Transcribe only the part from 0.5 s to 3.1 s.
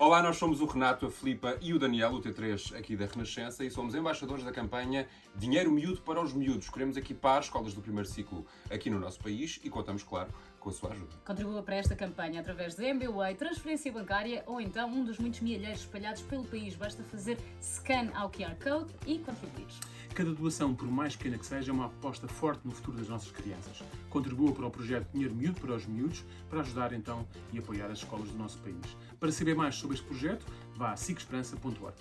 o Renato, a Filipa e o Daniel, o T3 aqui da